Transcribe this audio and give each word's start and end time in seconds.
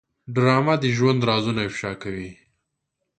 ډرامه 0.35 0.75
د 0.83 0.85
ژوند 0.95 1.19
رازونه 1.29 1.61
افشا 1.67 1.91
کوي 2.03 2.31